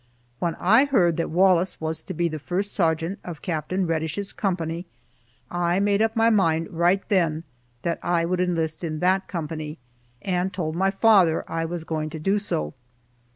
When 0.39 0.55
I 0.55 0.85
heard 0.85 1.17
that 1.17 1.29
Wallace 1.29 1.79
was 1.79 2.01
to 2.01 2.15
be 2.15 2.27
the 2.27 2.39
first 2.39 2.73
sergeant 2.73 3.19
of 3.23 3.43
Capt. 3.43 3.71
Reddish's 3.71 4.33
company, 4.33 4.87
I 5.51 5.79
made 5.79 6.01
up 6.01 6.15
my 6.15 6.31
mind, 6.31 6.69
right 6.71 7.07
then, 7.07 7.43
that 7.83 7.99
I 8.01 8.25
would 8.25 8.41
enlist 8.41 8.83
in 8.83 8.97
that 9.01 9.27
company, 9.27 9.77
and 10.23 10.51
told 10.51 10.75
my 10.75 10.89
father 10.89 11.43
I 11.47 11.65
was 11.65 11.83
going 11.83 12.09
to 12.09 12.19
do 12.19 12.39
so. 12.39 12.73